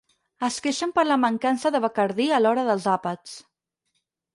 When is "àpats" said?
2.99-3.41